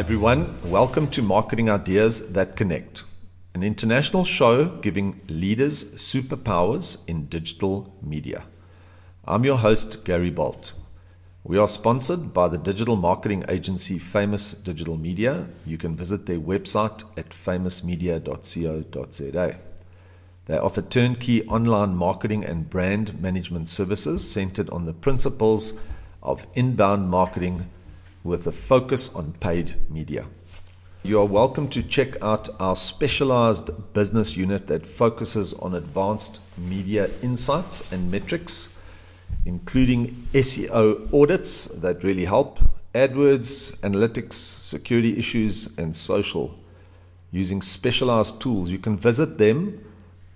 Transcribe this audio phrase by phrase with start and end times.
[0.00, 0.56] everyone.
[0.64, 3.04] Welcome to Marketing Ideas That Connect,
[3.54, 8.44] an international show giving leaders superpowers in digital media.
[9.26, 10.72] I'm your host, Gary Bolt.
[11.44, 15.50] We are sponsored by the digital marketing agency Famous Digital Media.
[15.66, 19.58] You can visit their website at famousmedia.co.za.
[20.46, 25.74] They offer turnkey online marketing and brand management services centered on the principles
[26.22, 27.68] of inbound marketing
[28.22, 30.26] with a focus on paid media.
[31.02, 37.08] You are welcome to check out our specialized business unit that focuses on advanced media
[37.22, 38.68] insights and metrics,
[39.46, 42.58] including SEO audits that really help,
[42.94, 46.54] AdWords, analytics, security issues, and social.
[47.30, 49.82] Using specialized tools, you can visit them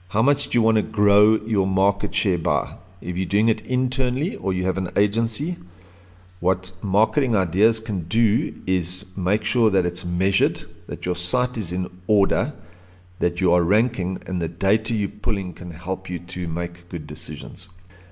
[0.08, 2.76] How much do you want to grow your market share by?
[3.00, 5.56] If you're doing it internally or you have an agency,
[6.40, 11.72] what marketing ideas can do is make sure that it's measured, that your site is
[11.72, 12.52] in order,
[13.18, 17.06] that you are ranking, and the data you're pulling can help you to make good
[17.06, 17.70] decisions.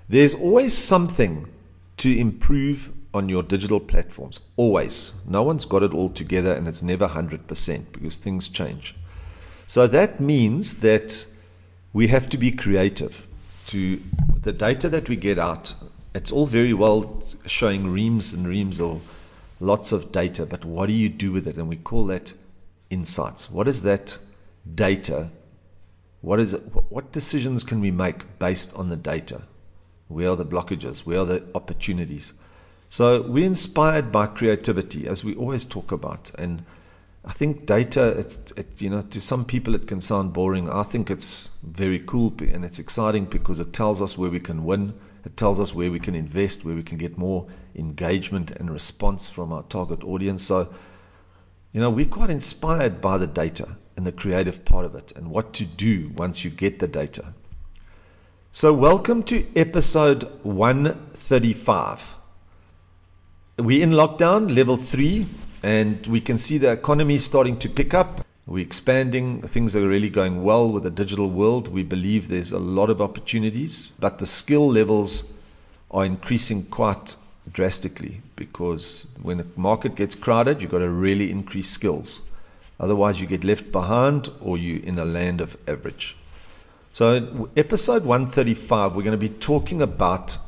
[0.08, 1.46] There's always something
[1.98, 4.40] to improve on your digital platforms.
[4.56, 5.14] Always.
[5.28, 8.94] No one's got it all together and it's never 100% because things change.
[9.66, 11.26] So that means that
[11.92, 13.26] we have to be creative
[13.66, 14.00] to
[14.40, 15.74] the data that we get out.
[16.14, 19.02] It's all very well showing reams and reams of
[19.60, 21.56] lots of data, but what do you do with it?
[21.56, 22.34] And we call that
[22.90, 23.50] insights.
[23.50, 24.18] What is that
[24.74, 25.30] data?
[26.20, 29.42] What is it, what decisions can we make based on the data?
[30.08, 31.00] Where are the blockages?
[31.06, 32.34] Where are the opportunities?
[32.92, 36.30] So we're inspired by creativity, as we always talk about.
[36.36, 36.62] And
[37.24, 40.68] I think data, it's, it, you know, to some people it can sound boring.
[40.68, 44.64] I think it's very cool and it's exciting because it tells us where we can
[44.64, 44.92] win.
[45.24, 49.26] It tells us where we can invest, where we can get more engagement and response
[49.26, 50.42] from our target audience.
[50.42, 50.68] So,
[51.72, 55.30] you know, we're quite inspired by the data and the creative part of it and
[55.30, 57.32] what to do once you get the data.
[58.50, 62.18] So, welcome to episode 135.
[63.58, 65.26] We're in lockdown, level three,
[65.62, 68.24] and we can see the economy starting to pick up.
[68.46, 71.68] We're expanding, things are really going well with the digital world.
[71.68, 75.34] We believe there's a lot of opportunities, but the skill levels
[75.90, 77.16] are increasing quite
[77.52, 82.22] drastically because when the market gets crowded, you've got to really increase skills.
[82.80, 86.16] Otherwise, you get left behind or you're in a land of average.
[86.94, 90.38] So, episode 135, we're going to be talking about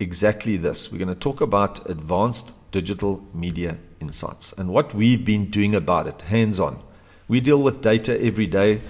[0.00, 0.90] exactly this.
[0.90, 6.06] We're going to talk about advanced digital media insights and what we've been doing about
[6.06, 6.82] it, hands on.
[7.26, 8.80] We deal with data every day.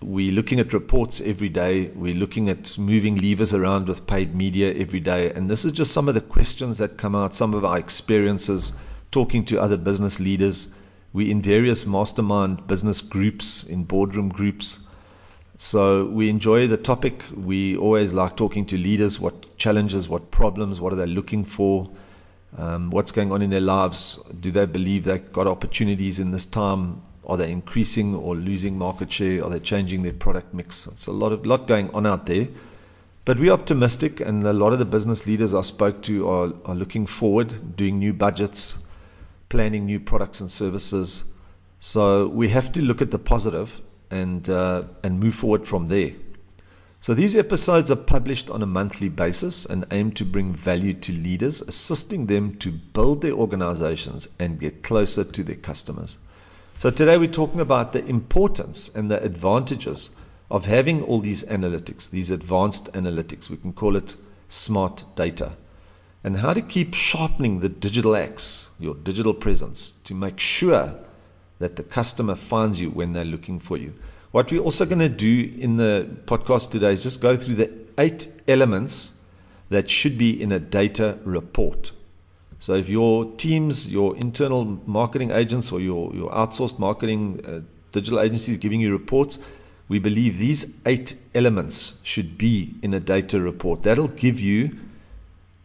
[0.00, 1.88] We're looking at reports every day.
[1.88, 5.32] We're looking at moving levers around with paid media every day.
[5.32, 8.74] And this is just some of the questions that come out, some of our experiences
[9.10, 10.74] talking to other business leaders.
[11.12, 14.80] We're in various mastermind business groups, in boardroom groups.
[15.56, 17.22] So we enjoy the topic.
[17.34, 21.88] We always like talking to leaders what challenges, what problems, what are they looking for,
[22.58, 24.18] um, what's going on in their lives.
[24.40, 27.02] Do they believe they've got opportunities in this time?
[27.26, 29.44] Are they increasing or losing market share?
[29.44, 30.86] Are they changing their product mix?
[30.88, 32.48] It's a lot of lot going on out there.
[33.24, 36.74] But we're optimistic, and a lot of the business leaders I spoke to are, are
[36.74, 38.76] looking forward, doing new budgets,
[39.48, 41.24] planning new products and services.
[41.78, 43.80] So we have to look at the positive
[44.14, 46.12] and, uh, and move forward from there.
[47.00, 51.12] So these episodes are published on a monthly basis and aim to bring value to
[51.12, 56.18] leaders, assisting them to build their organizations and get closer to their customers.
[56.78, 60.10] So today we're talking about the importance and the advantages
[60.50, 63.50] of having all these analytics, these advanced analytics.
[63.50, 64.16] We can call it
[64.48, 65.52] smart data.
[66.22, 70.94] And how to keep sharpening the digital axe, your digital presence, to make sure
[71.58, 73.94] that the customer finds you when they're looking for you.
[74.32, 77.70] What we're also going to do in the podcast today is just go through the
[77.98, 79.14] eight elements
[79.70, 81.92] that should be in a data report.
[82.58, 87.60] So if your teams, your internal marketing agents, or your, your outsourced marketing uh,
[87.92, 89.38] digital agencies giving you reports,
[89.88, 93.82] we believe these eight elements should be in a data report.
[93.82, 94.78] That'll give you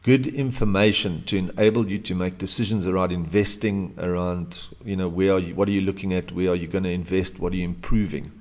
[0.03, 5.39] good information to enable you to make decisions around investing, around you know where are
[5.39, 7.65] you, what are you looking at, where are you going to invest, what are you
[7.65, 8.31] improving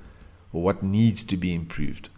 [0.52, 2.08] or what needs to be improved.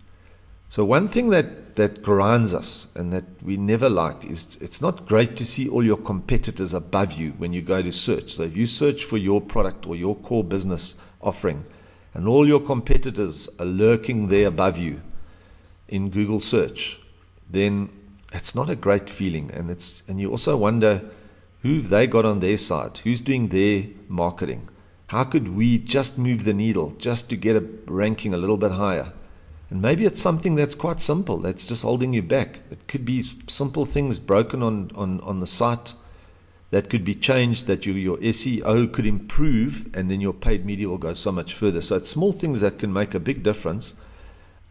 [0.68, 5.06] So one thing that, that grinds us and that we never like is it's not
[5.06, 8.30] great to see all your competitors above you when you go to search.
[8.30, 11.64] So if you search for your product or your core business offering
[12.14, 15.00] and all your competitors are lurking there above you
[15.88, 17.00] in Google search,
[17.48, 17.88] then
[18.32, 19.50] it's not a great feeling.
[19.52, 21.02] And it's and you also wonder
[21.62, 24.68] who've they got on their side, who's doing their marketing.
[25.08, 28.72] How could we just move the needle just to get a ranking a little bit
[28.72, 29.12] higher?
[29.68, 32.60] And maybe it's something that's quite simple, that's just holding you back.
[32.70, 35.94] It could be simple things broken on, on, on the site
[36.70, 40.88] that could be changed, that you, your SEO could improve, and then your paid media
[40.88, 41.82] will go so much further.
[41.82, 43.94] So it's small things that can make a big difference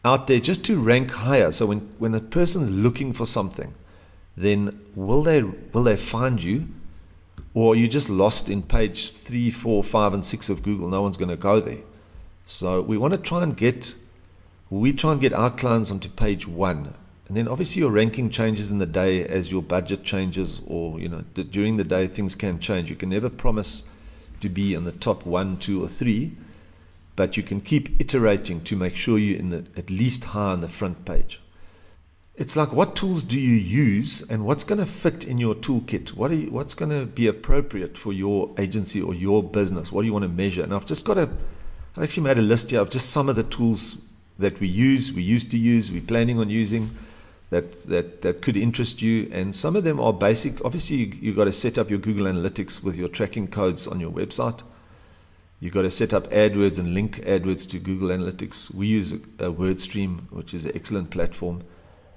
[0.03, 1.51] out there just to rank higher.
[1.51, 3.73] So when, when a person's looking for something,
[4.37, 6.67] then will they, will they find you?
[7.53, 10.89] or you're just lost in page three, four, five, and six of Google.
[10.89, 11.79] No one's going to go there.
[12.45, 13.95] So we want to try and get,
[14.69, 16.93] we try and get our clients onto page one.
[17.27, 21.07] And then obviously your ranking changes in the day as your budget changes, or you
[21.07, 22.89] know during the day things can change.
[22.89, 23.83] You can never promise
[24.41, 26.31] to be in the top one, two, or three,
[27.19, 30.61] but you can keep iterating to make sure you're in the at least high on
[30.61, 31.41] the front page.
[32.37, 36.13] It's like what tools do you use and what's going to fit in your toolkit?
[36.13, 39.91] What you, what's going to be appropriate for your agency or your business?
[39.91, 40.63] What do you want to measure?
[40.63, 41.23] And i've just got a
[41.97, 44.01] i've actually made a list here of just some of the tools
[44.37, 46.89] that we use we used to use we're planning on using
[47.49, 49.29] that that that could interest you.
[49.33, 50.63] And some of them are basic.
[50.63, 53.99] Obviously you, you've got to set up your google analytics with your tracking codes on
[53.99, 54.61] your website
[55.59, 58.73] You've got to set up AdWords and link AdWords to Google Analytics.
[58.73, 61.63] We use a WordStream, which is an excellent platform.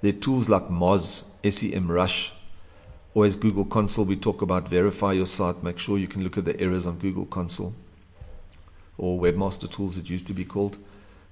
[0.01, 2.31] There are tools like Moz, SEM SEMrush,
[3.13, 4.05] always Google Console.
[4.05, 5.61] We talk about verify your site.
[5.63, 7.73] Make sure you can look at the errors on Google Console
[8.97, 10.77] or Webmaster Tools, it used to be called.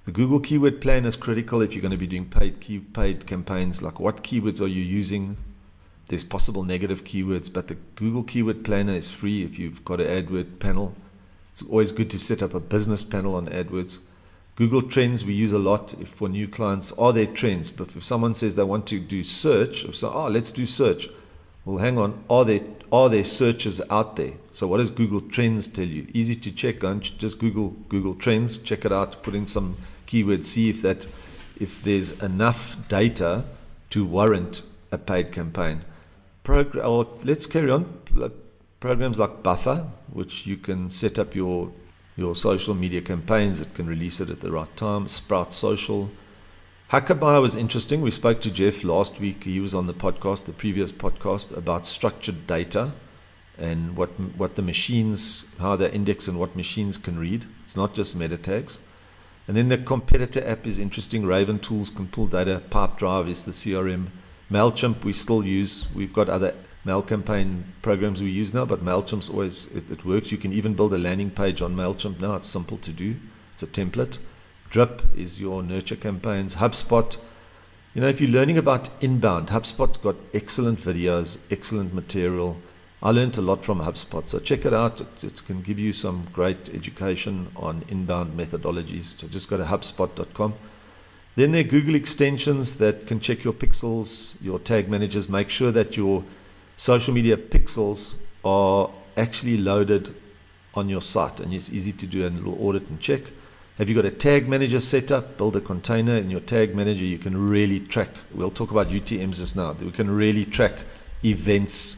[0.05, 3.27] The Google Keyword Plan is critical if you're going to be doing paid key, paid
[3.27, 3.81] campaigns.
[3.81, 5.37] Like what keywords are you using?
[6.07, 10.07] There's possible negative keywords, but the Google Keyword Planner is free if you've got an
[10.07, 10.93] AdWord panel.
[11.51, 13.99] It's always good to set up a business panel on AdWords.
[14.55, 16.91] Google Trends we use a lot if for new clients.
[16.93, 17.71] Are there trends?
[17.71, 21.09] But if someone says they want to do search, so, oh, ah, let's do search.
[21.65, 22.23] Well, hang on.
[22.29, 24.33] Are there are there searches out there?
[24.51, 26.07] So what does Google Trends tell you?
[26.13, 26.79] Easy to check.
[26.79, 28.57] Go just Google Google Trends.
[28.57, 29.23] Check it out.
[29.23, 29.77] Put in some
[30.07, 30.45] keywords.
[30.45, 31.05] See if that
[31.59, 33.45] if there's enough data
[33.91, 35.81] to warrant a paid campaign.
[36.43, 37.85] Program, or oh, let's carry on.
[38.81, 41.71] Programs like Buffer, which you can set up your
[42.17, 43.61] your social media campaigns.
[43.61, 45.07] It can release it at the right time.
[45.07, 46.09] Sprout Social.
[46.89, 48.01] Hackabuy was interesting.
[48.01, 49.43] We spoke to Jeff last week.
[49.43, 52.91] He was on the podcast, the previous podcast, about structured data
[53.59, 57.45] and what what the machines, how they index and what machines can read.
[57.61, 58.79] It's not just meta tags.
[59.47, 61.27] And then the competitor app is interesting.
[61.27, 62.63] Raven Tools can pull data.
[62.71, 64.07] Pipedrive is the CRM.
[64.49, 65.85] Mailchimp we still use.
[65.93, 70.31] We've got other mail campaign programs we use now, but MailChimp's always, it, it, works.
[70.31, 72.35] You can even build a landing page on MailChimp now.
[72.35, 73.15] It's simple to do.
[73.53, 74.17] It's a template.
[74.69, 76.55] Drip is your nurture campaigns.
[76.55, 77.17] HubSpot,
[77.93, 82.57] you know, if you're learning about inbound, HubSpot's got excellent videos, excellent material.
[83.03, 85.01] I learned a lot from HubSpot, so check it out.
[85.01, 89.17] It, it can give you some great education on inbound methodologies.
[89.19, 90.53] So just go to HubSpot.com.
[91.35, 95.71] Then there are Google extensions that can check your pixels, your tag managers, make sure
[95.71, 96.23] that your
[96.75, 100.15] social media pixels are actually loaded
[100.73, 103.31] on your site and it's easy to do a little audit and check.
[103.77, 105.37] Have you got a tag manager set up?
[105.37, 107.03] Build a container in your tag manager.
[107.03, 108.09] You can really track.
[108.33, 109.73] We'll talk about UTMs just now.
[109.73, 110.83] We can really track
[111.23, 111.97] events,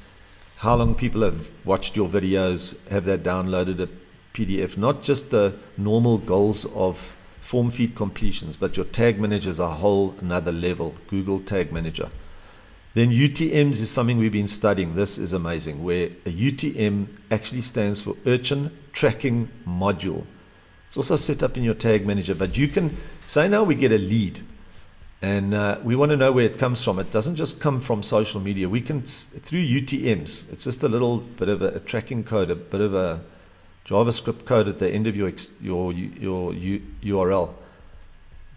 [0.58, 3.90] how long people have watched your videos, have they downloaded a
[4.34, 9.60] PDF, not just the normal goals of form feed completions, but your tag manager is
[9.60, 10.94] a whole another level.
[11.08, 12.10] Google Tag Manager.
[12.94, 14.94] Then UTMs is something we've been studying.
[14.94, 20.24] This is amazing, where a UTM actually stands for Urchin Tracking Module.
[20.86, 22.96] It's also set up in your tag manager, but you can
[23.26, 24.42] say now we get a lead
[25.24, 27.00] and uh, we want to know where it comes from.
[27.00, 28.70] It doesn't just come from social media.
[28.70, 32.56] We can, through UTMs, it's just a little bit of a, a tracking code, a
[32.56, 33.22] bit of a
[33.88, 35.32] JavaScript code at the end of your,
[35.62, 36.54] your, your
[37.02, 37.58] URL.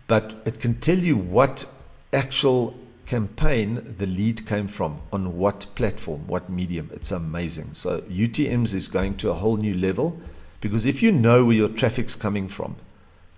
[0.09, 1.65] But it can tell you what
[2.13, 6.91] actual campaign the lead came from, on what platform, what medium.
[6.93, 7.71] It's amazing.
[7.73, 10.21] So UTMs is going to a whole new level
[10.61, 12.77] because if you know where your traffic's coming from,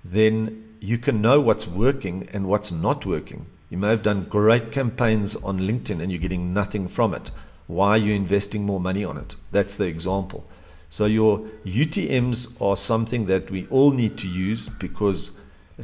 [0.04, 3.46] then you can know what's working and what's not working.
[3.70, 7.30] You may have done great campaigns on LinkedIn and you're getting nothing from it.
[7.66, 9.36] Why are you investing more money on it?
[9.52, 10.48] That's the example.
[10.88, 15.32] So, your UTMs are something that we all need to use because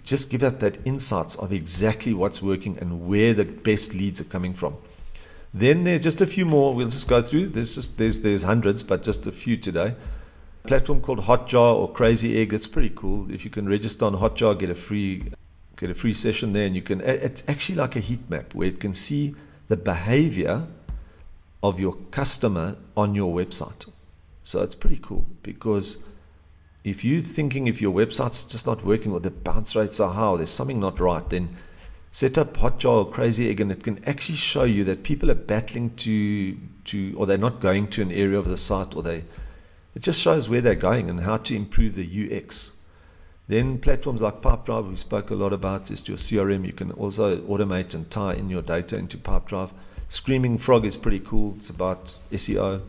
[0.02, 4.24] just gives us that insights of exactly what's working and where the best leads are
[4.24, 4.76] coming from.
[5.52, 6.74] Then there's just a few more.
[6.74, 7.50] We'll just go through.
[7.50, 9.94] There's just there's there's hundreds, but just a few today
[10.66, 12.50] platform called Hotjar or Crazy Egg.
[12.50, 13.30] That's pretty cool.
[13.30, 15.30] If you can register on Hotjar, get a free
[15.76, 17.00] get a free session there, and you can.
[17.00, 19.34] It's actually like a heat map where it can see
[19.68, 20.66] the behavior
[21.62, 23.88] of your customer on your website.
[24.42, 25.98] So it's pretty cool because
[26.84, 30.36] if you're thinking if your website's just not working or the bounce rates are high,
[30.36, 31.48] there's something not right, then
[32.10, 35.34] set up Hotjar or Crazy Egg, and it can actually show you that people are
[35.34, 39.24] battling to to or they're not going to an area of the site or they
[39.94, 42.72] it just shows where they're going and how to improve the UX.
[43.46, 46.66] Then platforms like Pipedrive, we spoke a lot about, just your CRM.
[46.66, 49.72] You can also automate and tie in your data into Pipedrive.
[50.08, 51.54] Screaming Frog is pretty cool.
[51.58, 52.82] It's about SEO.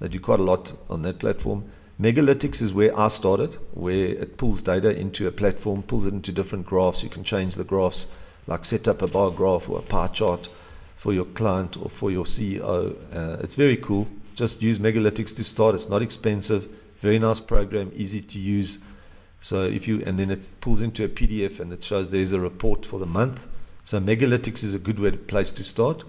[0.00, 1.70] They do quite a lot on that platform.
[2.00, 6.32] Megalytics is where I started, where it pulls data into a platform, pulls it into
[6.32, 7.02] different graphs.
[7.02, 8.06] You can change the graphs,
[8.46, 10.48] like set up a bar graph or a pie chart
[10.96, 12.96] for your client or for your CEO.
[13.14, 14.08] Uh, it's very cool.
[14.34, 15.74] Just use Megalytics to start.
[15.74, 16.68] It's not expensive.
[17.00, 18.78] Very nice program, easy to use.
[19.40, 22.40] So if you and then it pulls into a PDF and it shows there's a
[22.40, 23.46] report for the month.
[23.84, 26.04] So Megalytics is a good way, place to start.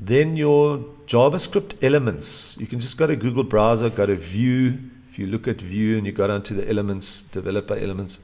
[0.00, 2.58] Then your JavaScript elements.
[2.58, 4.80] You can just go to Google Browser, go to View.
[5.16, 8.20] If you look at View and you go down to the elements, developer elements,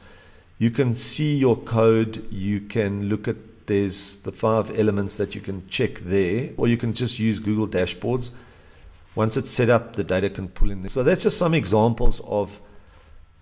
[0.58, 2.30] you can see your code.
[2.30, 6.76] You can look at there's the five elements that you can check there, or you
[6.76, 8.32] can just use Google dashboards.
[9.14, 10.90] Once it's set up, the data can pull in there.
[10.90, 12.60] So that's just some examples of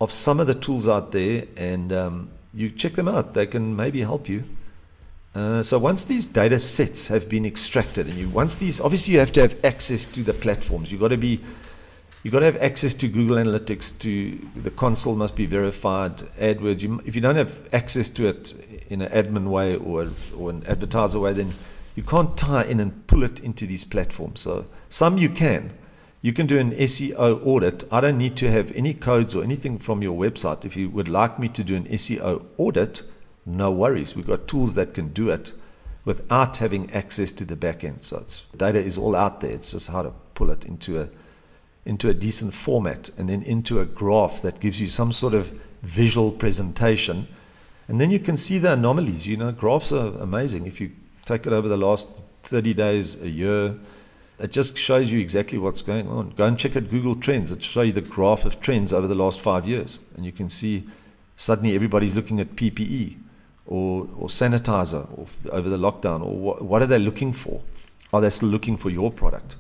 [0.01, 3.35] of some of the tools out there, and um, you check them out.
[3.35, 4.45] They can maybe help you.
[5.35, 9.19] Uh, so once these data sets have been extracted, and you once these obviously you
[9.19, 10.93] have to have access to the platforms.
[10.93, 11.41] You've got to be
[12.23, 13.99] you've got to have access to Google Analytics.
[14.01, 16.19] To the console must be verified.
[16.39, 16.83] AdWords.
[16.83, 18.55] You, if you don't have access to it
[18.89, 21.53] in an admin way or or an advertiser way, then
[21.97, 24.41] you can't tie in and pull it into these platforms.
[24.41, 25.73] So some you can.
[26.23, 27.85] You can do an SEO audit.
[27.91, 30.67] I don't need to have any codes or anything from your website.
[30.67, 33.03] If you would like me to do an SEO audit,
[33.47, 34.15] no worries.
[34.15, 35.55] We've got tools that can do it
[36.05, 38.03] without having access to the backend.
[38.03, 39.51] So it's, data is all out there.
[39.51, 41.09] It's just how to pull it into a
[41.85, 45.51] into a decent format and then into a graph that gives you some sort of
[45.83, 47.27] visual presentation.
[47.89, 49.27] And then you can see the anomalies.
[49.27, 50.67] You know, graphs are amazing.
[50.67, 50.93] If you
[51.25, 52.09] take it over the last
[52.43, 53.75] 30 days, a year,
[54.39, 56.31] it just shows you exactly what's going on.
[56.31, 57.53] Go and check out Google Trends.
[57.53, 60.01] It show you the graph of trends over the last five years.
[60.17, 60.85] And you can see
[61.37, 63.19] suddenly everybody's looking at PPE
[63.67, 66.23] or, or sanitizer or over the lockdown.
[66.25, 67.61] Or what, what are they looking for?
[68.13, 69.57] Are they still looking for your product?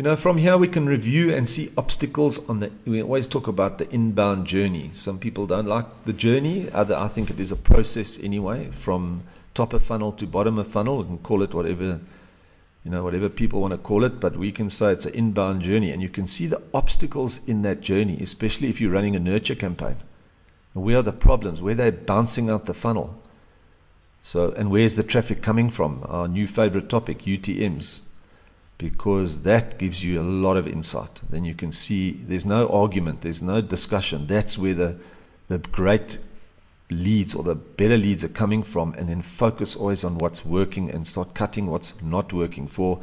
[0.00, 2.72] You know, from here we can review and see obstacles on the.
[2.86, 4.88] We always talk about the inbound journey.
[4.94, 6.70] Some people don't like the journey.
[6.70, 9.20] Other, I think it is a process anyway, from
[9.52, 10.96] top of funnel to bottom of funnel.
[11.00, 12.00] We can call it whatever
[12.82, 15.60] you know, whatever people want to call it, but we can say it's an inbound
[15.60, 15.90] journey.
[15.90, 19.54] And you can see the obstacles in that journey, especially if you're running a nurture
[19.54, 19.96] campaign.
[20.72, 21.60] Where are the problems?
[21.60, 23.22] Where are they bouncing out the funnel?
[24.22, 26.06] So, and where's the traffic coming from?
[26.08, 28.00] Our new favorite topic, UTMs,
[28.80, 31.20] because that gives you a lot of insight.
[31.28, 34.26] Then you can see there's no argument, there's no discussion.
[34.26, 34.96] That's where the,
[35.48, 36.18] the great
[36.90, 40.90] leads or the better leads are coming from and then focus always on what's working
[40.90, 42.98] and start cutting what's not working for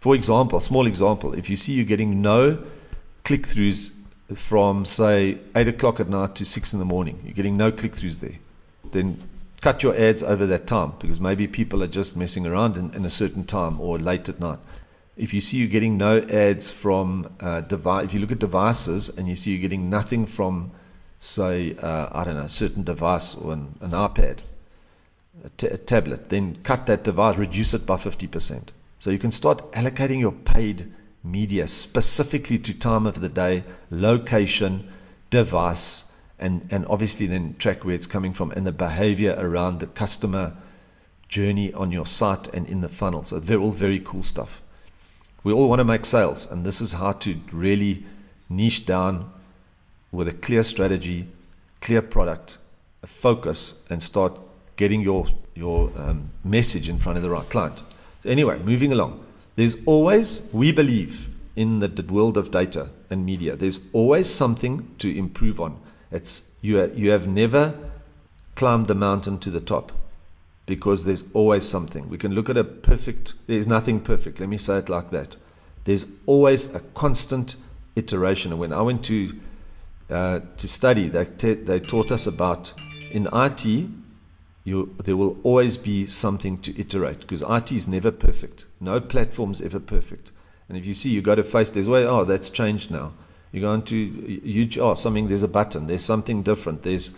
[0.00, 2.62] for example small example if you see you're getting no
[3.24, 3.90] click-throughs
[4.34, 7.20] from say eight o'clock at night to six in the morning.
[7.24, 8.38] You're getting no click throughs there.
[8.90, 9.18] Then
[9.60, 13.04] cut your ads over that time because maybe people are just messing around in, in
[13.04, 14.58] a certain time or late at night.
[15.16, 19.10] If you see you're getting no ads from uh, device, if you look at devices
[19.10, 20.70] and you see you're getting nothing from,
[21.18, 24.38] say, uh, I don't know, a certain device or an, an iPad,
[25.44, 28.68] a, t- a tablet, then cut that device, reduce it by 50%.
[28.98, 30.90] So you can start allocating your paid
[31.22, 34.90] media specifically to time of the day, location,
[35.28, 39.86] device, and, and obviously then track where it's coming from and the behavior around the
[39.86, 40.56] customer
[41.28, 43.24] journey on your site and in the funnel.
[43.24, 44.62] So they're all very cool stuff.
[45.44, 48.04] We all want to make sales, and this is how to really
[48.48, 49.32] niche down
[50.12, 51.26] with a clear strategy,
[51.80, 52.58] clear product,
[53.02, 54.38] a focus, and start
[54.76, 57.82] getting your your um, message in front of the right client.
[58.20, 59.24] So anyway, moving along.
[59.56, 65.14] There's always, we believe in the, world of data and media, there's always something to
[65.14, 65.78] improve on.
[66.10, 67.74] It's you, you have never
[68.54, 69.92] climbed the mountain to the top
[70.66, 72.08] because there's always something.
[72.08, 74.40] We can look at a perfect, there's nothing perfect.
[74.40, 75.36] Let me say it like that.
[75.84, 77.56] There's always a constant
[77.96, 78.52] iteration.
[78.52, 79.32] And when I went to
[80.10, 82.74] uh, to study, they, te- they taught us about
[83.12, 83.64] in IT,
[84.64, 88.66] you, there will always be something to iterate because IT is never perfect.
[88.80, 90.30] No platform is ever perfect.
[90.68, 93.12] And if you see, you go to Face, there's way, oh, that's changed now.
[93.52, 97.12] You go into you, oh, something, there's a button, there's something different, there's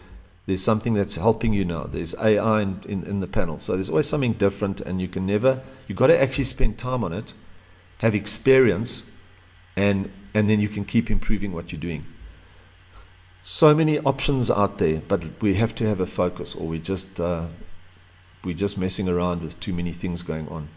[0.46, 1.84] there's something that's helping you now.
[1.84, 3.58] There's AI in, in, in the panel.
[3.58, 7.02] So there's always something different, and you can never, you've got to actually spend time
[7.02, 7.32] on it,
[7.98, 9.04] have experience,
[9.76, 12.04] and, and then you can keep improving what you're doing
[13.44, 17.20] so many options out there, but we have to have a focus, or we just
[17.20, 17.46] uh,
[18.42, 20.68] we're just messing around with too many things going on.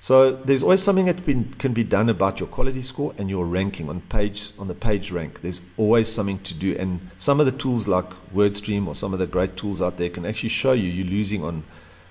[0.00, 3.46] So there's always something that been, can be done about your quality score and your
[3.46, 5.40] ranking on page on the page rank.
[5.40, 9.18] There's always something to do, and some of the tools like WordStream or some of
[9.18, 11.64] the great tools out there can actually show you you're losing on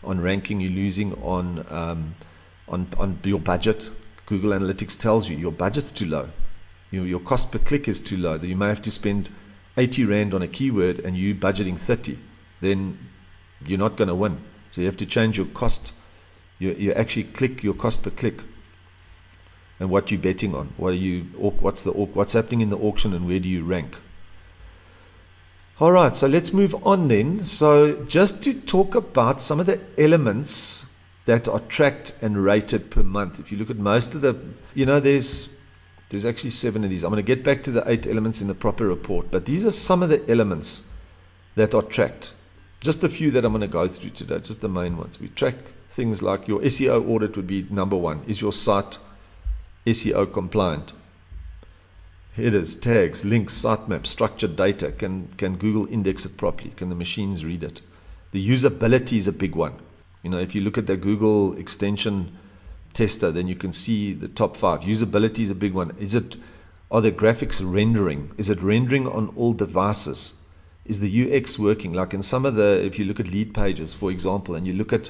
[0.04, 2.16] on ranking, you're losing on um,
[2.68, 3.90] on on your budget.
[4.26, 6.30] Google Analytics tells you your budget's too low.
[6.90, 8.38] Your, your cost per click is too low.
[8.38, 9.30] That you may have to spend
[9.78, 12.18] 80 Rand on a keyword and you budgeting 30,
[12.62, 12.98] then
[13.66, 14.40] you're not going to win.
[14.72, 15.94] So you have to change your cost.
[16.60, 18.42] You, you actually click your cost per click
[19.80, 20.74] and what you're betting on.
[20.78, 23.98] What are you, what's, the, what's happening in the auction and where do you rank?
[25.80, 27.44] All right, so let's move on then.
[27.44, 30.88] So, just to talk about some of the elements
[31.26, 33.40] that are tracked and rated per month.
[33.40, 34.40] If you look at most of the,
[34.74, 35.50] you know, there's
[36.10, 37.04] there's actually seven of these.
[37.04, 39.66] I'm going to get back to the eight elements in the proper report, but these
[39.66, 40.88] are some of the elements
[41.56, 42.34] that are tracked.
[42.86, 45.20] Just a few that I'm going to go through today, just the main ones.
[45.20, 45.56] We track
[45.90, 48.22] things like your SEO audit would be number one.
[48.28, 49.00] Is your site
[49.88, 50.94] SEO compliant?
[52.36, 54.92] Headers, tags, links, sitemap, structured data.
[54.92, 56.74] Can, can Google index it properly?
[56.76, 57.82] Can the machines read it?
[58.30, 59.74] The usability is a big one.
[60.22, 62.38] You know, if you look at the Google extension
[62.94, 64.82] tester, then you can see the top five.
[64.82, 65.96] Usability is a big one.
[65.98, 66.36] Is it
[66.92, 68.30] are the graphics rendering?
[68.38, 70.36] Is it rendering on all devices?
[70.86, 71.94] Is the UX working?
[71.94, 74.74] Like in some of the, if you look at lead pages, for example, and you
[74.74, 75.10] look at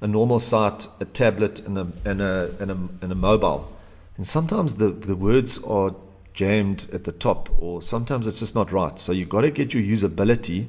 [0.00, 3.72] a normal site, a tablet, and a and a and a, and a mobile,
[4.16, 5.94] and sometimes the the words are
[6.34, 8.98] jammed at the top, or sometimes it's just not right.
[8.98, 10.68] So you've got to get your usability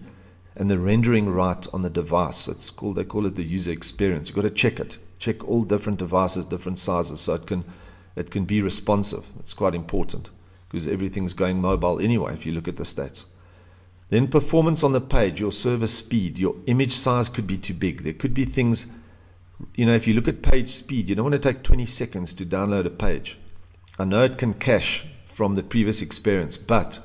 [0.56, 2.48] and the rendering right on the device.
[2.48, 4.28] It's called they call it the user experience.
[4.28, 7.64] You've got to check it check all different devices, different sizes, so it can
[8.16, 9.26] it can be responsive.
[9.40, 10.30] It's quite important
[10.70, 12.34] because everything's going mobile anyway.
[12.34, 13.26] If you look at the stats,
[14.10, 18.04] then performance on the page, your server speed, your image size could be too big.
[18.04, 18.88] There could be things,
[19.76, 22.34] you know, if you look at page speed, you don't want to take 20 seconds
[22.34, 23.38] to download a page.
[23.98, 27.00] I know it can cache from the previous experience, but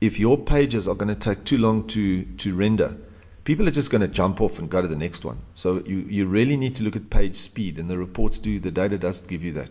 [0.00, 2.96] if your pages are going to take too long to to render
[3.44, 5.38] people are just going to jump off and go to the next one.
[5.54, 8.70] So you, you really need to look at page speed, and the reports do, the
[8.70, 9.70] data does give you that.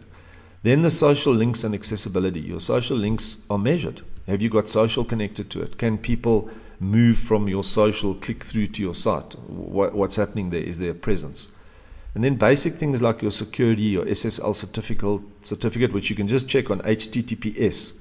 [0.64, 2.42] Then the social links and accessibility.
[2.42, 4.02] Your social links are measured.
[4.30, 5.78] Have you got social connected to it?
[5.78, 9.34] Can people move from your social, click through to your site?
[9.40, 10.62] What, what's happening there?
[10.62, 11.48] Is there a presence?
[12.14, 16.48] And then basic things like your security, your SSL certificate, certificate, which you can just
[16.48, 17.94] check on HTTPS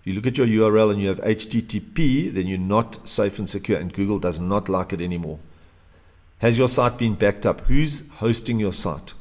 [0.00, 3.48] If you look at your URL and you have HTTP, then you're not safe and
[3.48, 5.40] secure, and Google does not like it anymore.
[6.38, 7.62] Has your site been backed up?
[7.62, 9.14] Who's hosting your site?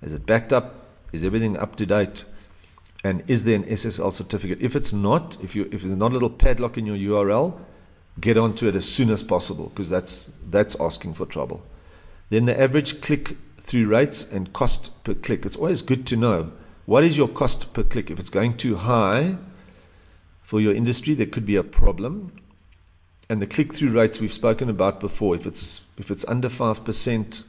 [0.00, 0.86] Is it backed up?
[1.12, 2.24] Is everything up to date?
[3.04, 4.58] And is there an SSL certificate?
[4.60, 7.60] If it's not, if you if there's not a little padlock in your URL,
[8.20, 11.62] get onto it as soon as possible because that's that's asking for trouble.
[12.30, 15.44] Then the average click through rates and cost per click.
[15.44, 16.52] It's always good to know
[16.86, 18.10] what is your cost per click.
[18.10, 19.36] If it's going too high,
[20.52, 22.30] for your industry, there could be a problem.
[23.30, 27.44] And the click-through rates we've spoken about before, if it's if it's under five percent,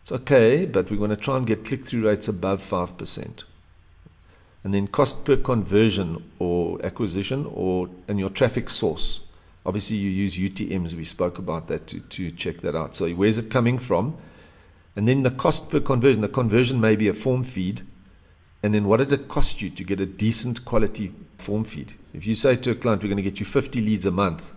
[0.00, 3.44] it's okay, but we want to try and get click-through rates above five percent.
[4.64, 9.20] And then cost per conversion or acquisition or and your traffic source.
[9.64, 10.94] Obviously, you use UTMs.
[10.94, 12.94] We spoke about that to, to check that out.
[12.94, 14.16] So, where's it coming from?
[14.96, 16.22] And then the cost per conversion.
[16.22, 17.82] The conversion may be a form feed.
[18.62, 21.94] And then what did it cost you to get a decent quality form feed?
[22.12, 24.52] If you say to a client, we're going to get you 50 leads a month,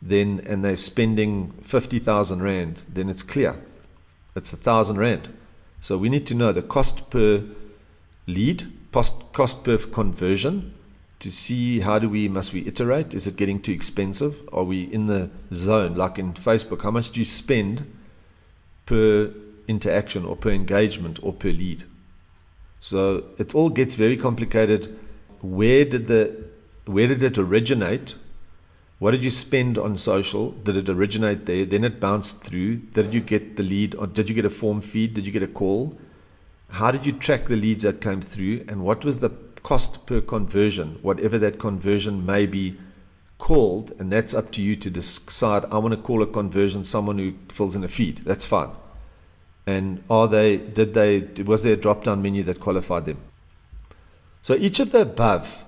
[0.00, 3.54] then and they're spending 50,000 rand, then it's clear.
[4.34, 5.28] It's a thousand rand.
[5.80, 7.44] So we need to know the cost per
[8.26, 10.74] lead, cost, per conversion
[11.20, 13.14] to see how do we must we iterate?
[13.14, 14.48] Is it getting too expensive?
[14.52, 15.94] Are we in the zone?
[15.94, 17.90] Like in Facebook, how much do you spend
[18.86, 19.32] per
[19.68, 21.84] interaction or per engagement or per lead?
[22.80, 24.98] So it all gets very complicated.
[25.42, 26.50] Where did the
[26.86, 28.14] where did it originate?
[28.98, 30.50] What did you spend on social?
[30.52, 31.64] Did it originate there?
[31.64, 32.76] Then it bounced through.
[32.76, 33.94] Did you get the lead?
[33.94, 35.14] Or did you get a form feed?
[35.14, 35.98] Did you get a call?
[36.70, 38.64] How did you track the leads that came through?
[38.68, 39.30] And what was the
[39.62, 42.76] cost per conversion, whatever that conversion may be
[43.38, 43.92] called?
[43.98, 45.64] And that's up to you to decide.
[45.66, 48.18] I want to call a conversion someone who fills in a feed.
[48.18, 48.70] That's fine.
[49.66, 53.18] And are they, did they, was there a drop down menu that qualified them?
[54.42, 55.64] So each of the above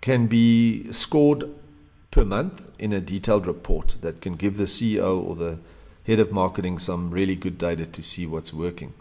[0.00, 1.44] can be scored
[2.10, 5.58] per month in a detailed report that can give the CEO or the
[6.06, 8.92] head of marketing some really good data to see what's working.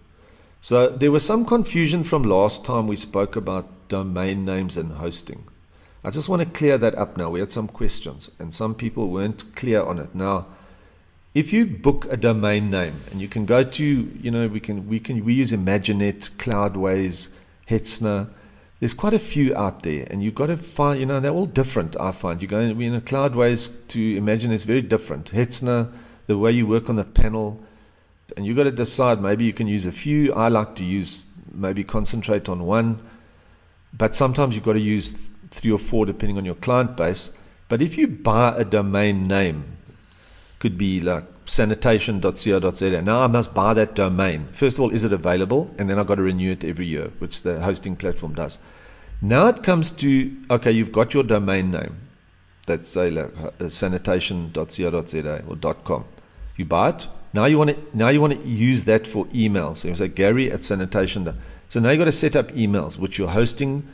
[0.61, 5.45] So there was some confusion from last time we spoke about domain names and hosting.
[6.03, 7.29] I just want to clear that up now.
[7.29, 10.13] We had some questions and some people weren't clear on it.
[10.13, 10.47] Now,
[11.33, 14.87] if you book a domain name and you can go to, you know, we can
[14.87, 17.29] we can we use Imaginet, Cloudways,
[17.69, 18.29] Hetzner,
[18.79, 21.45] there's quite a few out there, and you've got to find, you know, they're all
[21.45, 21.99] different.
[21.99, 25.31] I find you go in, in a Cloudways to imagine it's very different.
[25.31, 25.91] Hetzner,
[26.27, 27.61] the way you work on the panel,
[28.35, 29.21] and you've got to decide.
[29.21, 30.33] Maybe you can use a few.
[30.33, 32.99] I like to use maybe concentrate on one,
[33.93, 37.31] but sometimes you've got to use three or four depending on your client base.
[37.67, 39.77] But if you buy a domain name,
[40.59, 43.01] could be like sanitation.co.za.
[43.01, 44.47] Now I must buy that domain.
[44.51, 45.73] First of all, is it available?
[45.77, 48.59] And then I've got to renew it every year, which the hosting platform does.
[49.21, 51.97] Now it comes to okay, you've got your domain name.
[52.67, 56.05] That's say like uh, sanitation.co.za or .com.
[56.55, 57.07] You buy it.
[57.33, 59.75] Now you want to now you want to use that for email.
[59.75, 61.37] So you say Gary at sanitation.
[61.67, 63.87] So now you've got to set up emails, which your hosting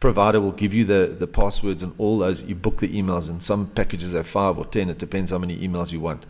[0.00, 2.44] provider will give you the, the passwords and all those.
[2.44, 4.88] You book the emails, and some packages have five or ten.
[4.88, 6.24] It depends how many emails you want.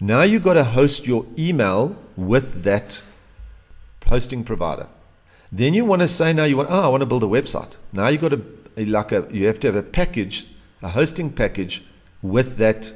[0.00, 3.02] Now you've got to host your email with that
[4.06, 4.88] hosting provider.
[5.50, 7.76] Then you want to say now you want oh I want to build a website.
[7.92, 8.42] Now you got to
[8.76, 10.46] like a you have to have a package,
[10.80, 11.84] a hosting package
[12.22, 12.92] with that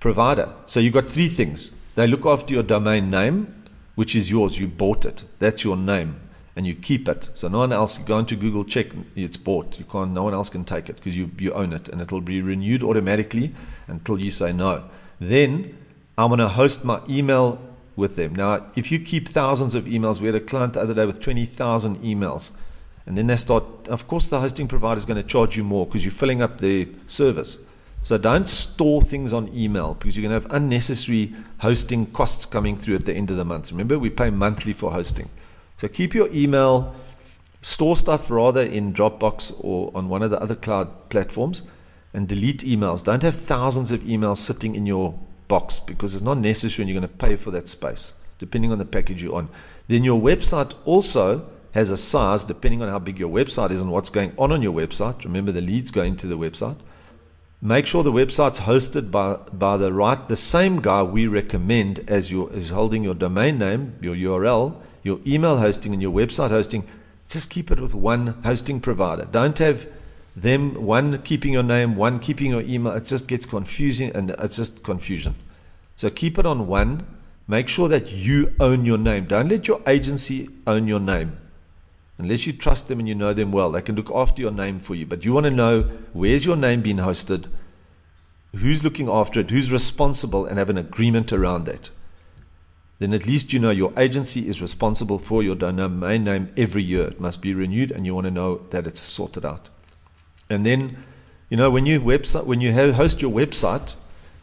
[0.00, 0.52] provider.
[0.66, 1.70] So you've got three things.
[1.94, 3.54] They look after your domain name,
[3.94, 4.58] which is yours.
[4.58, 5.24] You bought it.
[5.38, 6.20] That's your name.
[6.56, 7.30] And you keep it.
[7.34, 9.78] So no one else go into Google check it's bought.
[9.78, 12.20] You can't no one else can take it because you, you own it and it'll
[12.20, 13.52] be renewed automatically
[13.88, 14.84] until you say no.
[15.20, 15.76] Then
[16.16, 17.60] I'm going to host my email
[17.96, 18.34] with them.
[18.34, 21.20] Now, if you keep thousands of emails, we had a client the other day with
[21.20, 22.50] 20,000 emails,
[23.06, 25.86] and then they start, of course, the hosting provider is going to charge you more
[25.86, 27.58] because you're filling up their service.
[28.04, 32.76] So don't store things on email because you're going to have unnecessary hosting costs coming
[32.76, 33.72] through at the end of the month.
[33.72, 35.30] Remember, we pay monthly for hosting.
[35.78, 36.94] So keep your email,
[37.62, 41.62] store stuff rather in Dropbox or on one of the other cloud platforms,
[42.12, 43.02] and delete emails.
[43.02, 47.00] Don't have thousands of emails sitting in your box because it's not necessary and you're
[47.00, 49.48] going to pay for that space depending on the package you're on.
[49.88, 53.90] Then your website also has a size depending on how big your website is and
[53.90, 55.24] what's going on on your website.
[55.24, 56.76] Remember the leads going to the website.
[57.66, 62.30] Make sure the website's hosted by, by the right the same guy we recommend as
[62.30, 66.86] your is holding your domain name, your URL, your email hosting and your website hosting.
[67.26, 69.24] Just keep it with one hosting provider.
[69.24, 69.88] Don't have
[70.36, 72.92] them one keeping your name, one keeping your email.
[72.92, 75.34] It just gets confusing and it's just confusion.
[75.96, 77.06] So keep it on one.
[77.48, 79.24] Make sure that you own your name.
[79.24, 81.38] Don't let your agency own your name.
[82.18, 84.78] Unless you trust them and you know them well, they can look after your name
[84.78, 85.04] for you.
[85.04, 87.46] But you want to know where's your name being hosted,
[88.54, 91.90] who's looking after it, who's responsible, and have an agreement around that.
[93.00, 97.08] Then at least you know your agency is responsible for your domain name every year.
[97.08, 99.68] It must be renewed, and you want to know that it's sorted out.
[100.48, 100.96] And then,
[101.50, 103.96] you know, when you website when you host your website,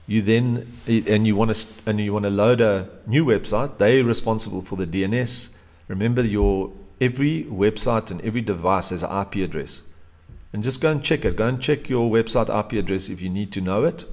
[0.08, 3.78] you then and you want to and you want to load a new website.
[3.78, 5.52] They're responsible for the DNS.
[5.88, 9.82] Remember, your every website and every device has an IP address.
[10.54, 11.36] And just go and check it.
[11.36, 14.06] Go and check your website IP address if you need to know it.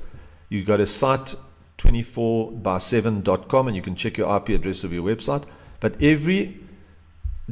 [0.48, 5.44] You go to site24by7.com and you can check your IP address of your website.
[5.80, 6.60] But every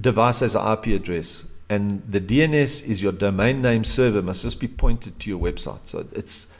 [0.01, 4.61] device has an IP address, and the DNS is your domain name server must just
[4.61, 5.81] be pointed to your website.
[5.85, 6.53] So it's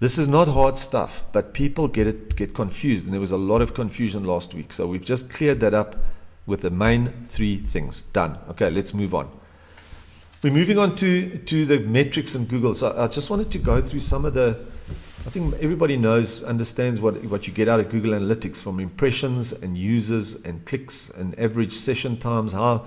[0.00, 3.36] this is not hard stuff, but people get it get confused, and there was a
[3.36, 4.72] lot of confusion last week.
[4.72, 5.96] So we've just cleared that up
[6.48, 8.38] with the main three things done.
[8.50, 9.30] Okay, let's move on.
[10.42, 12.74] We're moving on to to the metrics and Google.
[12.74, 14.56] So I just wanted to go through some of the.
[15.26, 19.52] I think everybody knows, understands what what you get out of Google Analytics from impressions
[19.52, 22.86] and users and clicks and average session times, how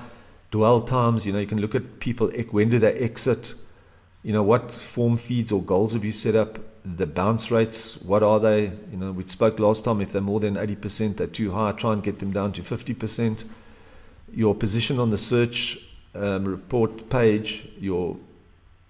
[0.50, 1.26] dwell times.
[1.26, 3.54] You know, you can look at people when do they exit
[4.24, 6.60] you know, what form feeds or goals have you set up?
[6.84, 8.63] The bounce rates, what are they?
[8.91, 11.94] You know, we spoke last time, if they're more than 80%, they're too high, try
[11.94, 13.44] and get them down to 50%.
[14.34, 15.78] Your position on the search
[16.15, 18.17] um, report page, your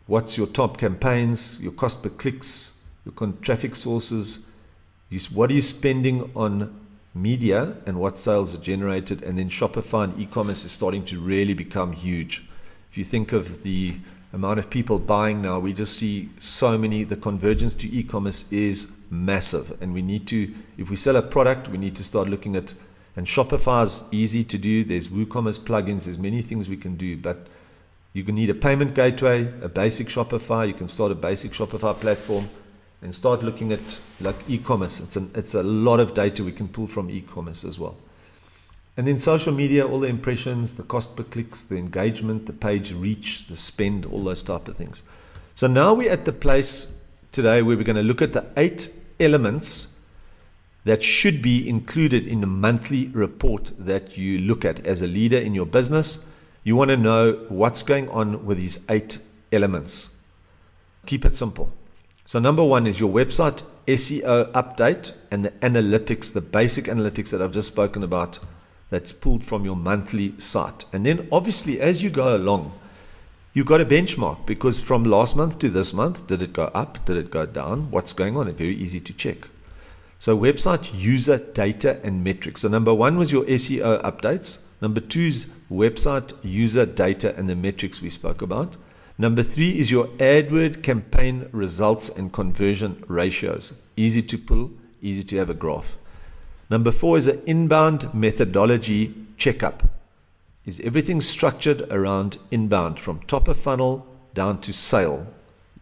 [0.07, 2.73] what's your top campaigns, your cost per clicks,
[3.05, 4.39] your con- traffic sources,
[5.09, 6.79] you, what are you spending on
[7.13, 11.53] media and what sales are generated, and then Shopify and e-commerce is starting to really
[11.53, 12.43] become huge.
[12.89, 13.95] If you think of the
[14.33, 17.03] amount of people buying now, we just see so many.
[17.03, 19.81] The convergence to e commerce is massive.
[19.81, 22.73] And we need to, if we sell a product, we need to start looking at,
[23.15, 24.83] and Shopify is easy to do.
[24.83, 27.17] There's WooCommerce plugins, there's many things we can do.
[27.17, 27.47] But
[28.13, 30.67] you can need a payment gateway, a basic Shopify.
[30.67, 32.45] You can start a basic Shopify platform
[33.01, 34.99] and start looking at like e-commerce.
[34.99, 37.97] It's an, it's a lot of data we can pull from e-commerce as well.
[38.97, 42.93] And then social media, all the impressions, the cost per clicks, the engagement, the page
[42.93, 45.03] reach, the spend, all those type of things.
[45.55, 46.97] So now we're at the place
[47.31, 49.99] today where we're going to look at the eight elements
[50.83, 55.37] that should be included in the monthly report that you look at as a leader
[55.37, 56.25] in your business.
[56.63, 59.19] You want to know what's going on with these eight
[59.51, 60.15] elements.
[61.05, 61.71] Keep it simple.
[62.25, 67.41] So, number one is your website SEO update and the analytics, the basic analytics that
[67.41, 68.39] I've just spoken about
[68.91, 70.85] that's pulled from your monthly site.
[70.93, 72.73] And then obviously, as you go along,
[73.53, 77.03] you've got a benchmark because from last month to this month, did it go up?
[77.05, 77.89] Did it go down?
[77.89, 78.47] What's going on?
[78.47, 79.47] It's very easy to check.
[80.19, 82.61] So, website user data and metrics.
[82.61, 84.59] So, number one was your SEO updates.
[84.81, 88.75] Number two is website user data and the metrics we spoke about.
[89.17, 93.73] Number three is your AdWord campaign results and conversion ratios.
[93.95, 95.97] Easy to pull, easy to have a graph.
[96.71, 99.83] Number four is an inbound methodology checkup.
[100.65, 105.27] Is everything structured around inbound from top of funnel down to sale?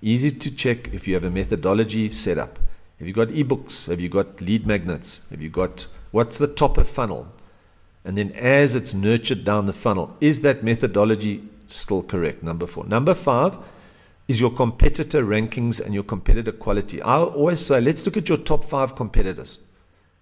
[0.02, 2.58] Easy to check if you have a methodology set up.
[2.98, 3.88] Have you got ebooks?
[3.88, 5.28] Have you got lead magnets?
[5.30, 7.28] Have you got what's the top of funnel?
[8.04, 12.42] And then as it's nurtured down the funnel, is that methodology still correct?
[12.42, 12.88] Number four.
[12.88, 13.60] Number five
[14.28, 17.00] is your competitor rankings and your competitor quality.
[17.00, 19.60] I always say, let's look at your top five competitors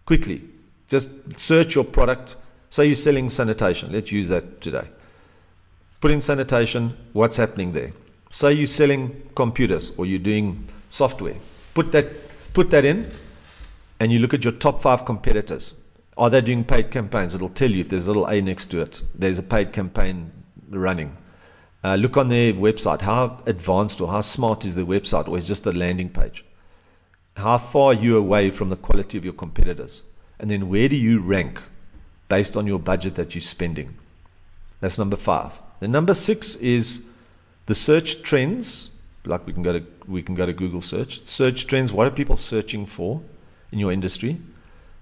[0.06, 0.42] quickly.
[0.88, 2.36] Just search your product.
[2.70, 3.92] Say you're selling sanitation.
[3.92, 4.88] Let's use that today.
[6.00, 7.92] Put in sanitation, what's happening there?
[8.30, 11.36] Say you're selling computers or you're doing software.
[11.74, 12.08] Put that,
[12.54, 13.10] put that in
[14.00, 15.74] and you look at your top five competitors.
[16.18, 17.36] Are they doing paid campaigns?
[17.36, 19.02] It'll tell you if there's a little A next to it.
[19.16, 20.32] There's a paid campaign
[20.70, 21.16] running.
[21.84, 23.02] Uh, look on their website.
[23.02, 26.44] How advanced or how smart is their website, or is just a landing page?
[27.36, 30.02] How far are you away from the quality of your competitors?
[30.40, 31.62] And then where do you rank
[32.30, 33.96] based on your budget that you're spending?
[34.80, 35.62] That's number five.
[35.80, 37.06] Then number six is
[37.66, 38.92] the search trends.
[39.26, 41.26] Like we can go to we can go to Google search.
[41.26, 43.22] Search trends, what are people searching for
[43.72, 44.38] in your industry?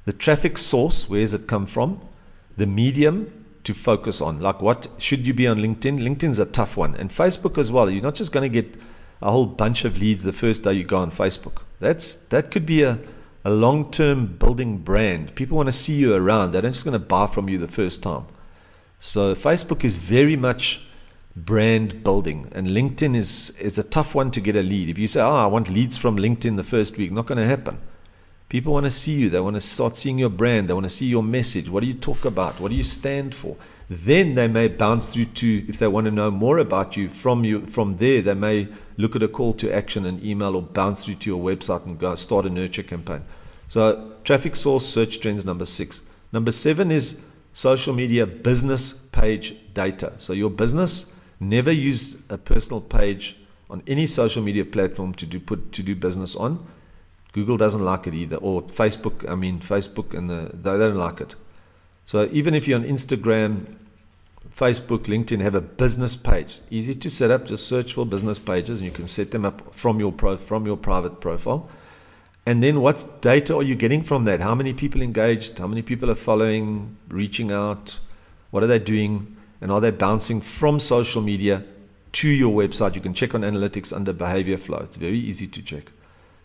[0.06, 2.02] The traffic source, where does it come from?
[2.58, 4.39] The medium to focus on.
[4.39, 6.02] Like what should you be on LinkedIn?
[6.02, 6.95] LinkedIn's a tough one.
[6.95, 7.89] And Facebook as well.
[7.89, 8.78] You're not just going to get
[9.21, 11.62] a whole bunch of leads the first day you go on Facebook.
[11.80, 13.00] That's that could be a
[13.45, 15.36] a long term building brand.
[15.36, 16.51] People want to see you around.
[16.51, 18.25] They're not just going to buy from you the first time.
[18.97, 20.81] So Facebook is very much
[21.36, 24.89] brand building, and LinkedIn is is a tough one to get a lead.
[24.89, 27.45] If you say, "Oh, I want leads from LinkedIn the first week," not going to
[27.45, 27.77] happen.
[28.49, 29.29] People want to see you.
[29.29, 30.67] They want to start seeing your brand.
[30.67, 31.69] They want to see your message.
[31.69, 32.60] What do you talk about?
[32.60, 33.58] What do you stand for?
[33.89, 37.43] Then they may bounce through to if they want to know more about you from
[37.43, 38.21] you from there.
[38.21, 38.67] They may
[38.98, 42.00] look at a call to action, an email, or bounce through to your website and
[42.00, 43.21] go start a nurture campaign.
[43.67, 46.04] So traffic source search trends number six.
[46.32, 50.13] Number seven is social media business page data.
[50.17, 53.38] So your business never use a personal page
[53.69, 56.65] on any social media platform to do put to do business on.
[57.34, 59.30] Google doesn't like it either, or Facebook.
[59.30, 61.36] I mean, Facebook and the they don't like it.
[62.05, 63.65] So even if you're on Instagram,
[64.55, 66.61] Facebook, LinkedIn have a business page.
[66.69, 67.45] Easy to set up.
[67.45, 70.65] Just search for business pages, and you can set them up from your pro, from
[70.65, 71.69] your private profile.
[72.45, 74.39] And then, what data are you getting from that?
[74.39, 75.57] How many people engaged?
[75.57, 77.99] How many people are following, reaching out?
[78.51, 79.35] What are they doing?
[79.59, 81.63] And are they bouncing from social media
[82.13, 82.95] to your website?
[82.95, 84.77] You can check on analytics under behavior flow.
[84.77, 85.91] It's very easy to check.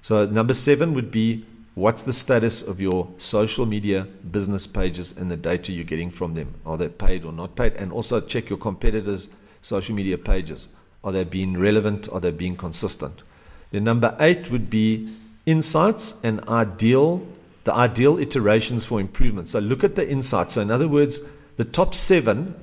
[0.00, 1.44] So, number seven would be
[1.80, 6.34] What's the status of your social media business pages and the data you're getting from
[6.34, 6.52] them?
[6.66, 7.72] Are they paid or not paid?
[7.72, 9.30] And also check your competitors'
[9.62, 10.68] social media pages.
[11.02, 12.06] Are they being relevant?
[12.12, 13.22] Are they being consistent?
[13.70, 15.08] Then number eight would be
[15.46, 17.26] insights and ideal,
[17.64, 19.48] the ideal iterations for improvement.
[19.48, 20.52] So look at the insights.
[20.52, 22.56] So in other words, the top seven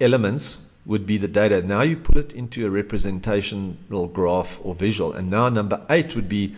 [0.00, 1.60] elements would be the data.
[1.62, 5.12] Now you put it into a representational graph or visual.
[5.12, 6.54] And now number eight would be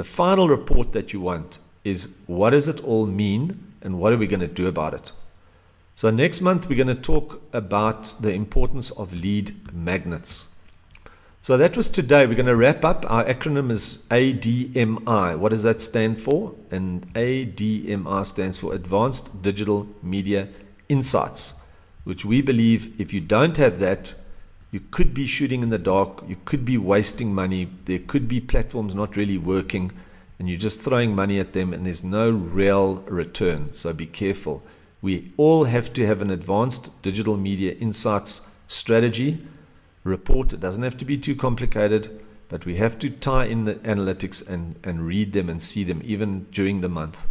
[0.00, 4.16] the final report that you want is what does it all mean and what are
[4.16, 5.12] we going to do about it?
[5.94, 10.48] So, next month, we're going to talk about the importance of lead magnets.
[11.42, 12.26] So, that was today.
[12.26, 13.04] We're going to wrap up.
[13.10, 15.38] Our acronym is ADMI.
[15.38, 16.54] What does that stand for?
[16.70, 20.48] And ADMI stands for Advanced Digital Media
[20.88, 21.52] Insights,
[22.04, 24.14] which we believe if you don't have that,
[24.70, 26.22] you could be shooting in the dark.
[26.28, 27.68] You could be wasting money.
[27.86, 29.92] There could be platforms not really working,
[30.38, 33.74] and you're just throwing money at them, and there's no real return.
[33.74, 34.62] So be careful.
[35.02, 39.38] We all have to have an advanced digital media insights strategy
[40.04, 40.52] report.
[40.52, 44.46] It doesn't have to be too complicated, but we have to tie in the analytics
[44.46, 47.26] and, and read them and see them even during the month.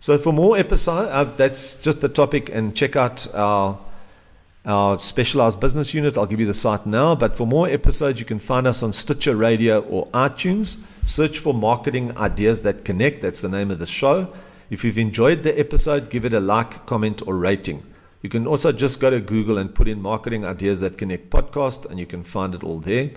[0.00, 3.78] So for more episodes, uh, that's just the topic, and check out our
[4.66, 6.16] our specialized business unit.
[6.16, 7.14] I'll give you the site now.
[7.14, 10.78] But for more episodes, you can find us on Stitcher Radio or iTunes.
[11.04, 13.20] Search for Marketing Ideas That Connect.
[13.20, 14.32] That's the name of the show.
[14.70, 17.82] If you've enjoyed the episode, give it a like, comment, or rating.
[18.22, 21.84] You can also just go to Google and put in Marketing Ideas That Connect podcast,
[21.90, 23.10] and you can find it all there.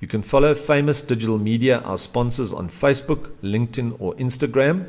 [0.00, 4.88] You can follow Famous Digital Media, our sponsors, on Facebook, LinkedIn, or Instagram.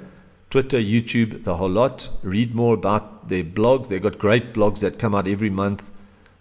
[0.50, 2.10] Twitter, YouTube, the whole lot.
[2.24, 3.88] Read more about their blogs.
[3.88, 5.90] They've got great blogs that come out every month.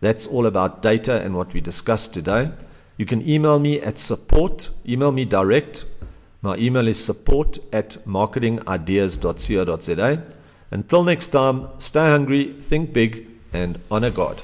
[0.00, 2.50] That's all about data and what we discussed today.
[2.96, 5.86] You can email me at support, email me direct.
[6.40, 10.22] My email is support at marketingideas.co.za.
[10.70, 14.40] Until next time, stay hungry, think big, and honor God.